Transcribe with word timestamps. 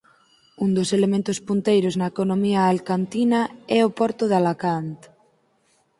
Un 0.63 0.69
dos 0.77 0.89
elementos 0.97 1.37
punteiros 1.47 1.97
na 1.99 2.07
economía 2.13 2.61
alacantina 2.63 3.41
é 3.77 3.79
o 3.87 3.93
Porto 3.99 4.23
de 4.27 4.35
Alacant. 4.39 4.99